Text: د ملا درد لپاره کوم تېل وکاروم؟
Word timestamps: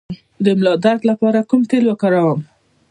د 0.43 0.45
ملا 0.57 0.73
درد 0.85 1.01
لپاره 1.11 1.39
کوم 1.49 1.61
تېل 1.69 1.83
وکاروم؟ 1.87 2.39